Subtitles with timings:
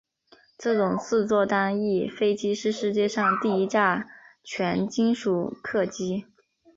[0.57, 4.09] 这种四座单翼飞机是世界上第一架
[4.43, 6.25] 全金属客机。